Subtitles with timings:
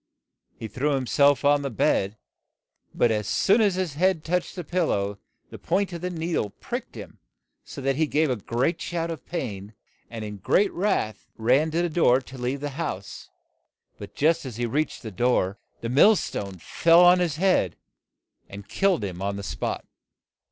[0.57, 2.17] He threw him self on the bed,
[2.91, 5.19] but as soon as his head touched the pil low
[5.51, 7.19] the point of the nee dle pricked him
[7.63, 9.75] so that he gave a shout of pain,
[10.09, 13.29] and in great wrath ran to the door to leave the house.
[13.99, 17.75] But just as he reached the door the mill stone fell on his head
[18.49, 19.85] and killed him on the spot.